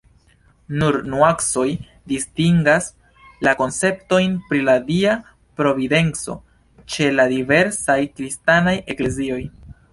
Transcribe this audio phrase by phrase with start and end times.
[0.83, 1.65] Nur nuancoj
[2.11, 2.87] distingas
[3.49, 5.13] la konceptojn pri la Dia
[5.61, 6.39] Providenco
[6.95, 9.43] ĉe la diversaj kristanaj eklezioj.